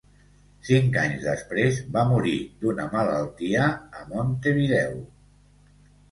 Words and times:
Cinc 0.67 0.95
anys 0.99 1.25
després 1.25 1.75
va 1.97 2.05
morir 2.11 2.33
d'una 2.63 2.87
malaltia 2.93 3.67
a 3.99 4.07
Montevideo. 4.13 4.97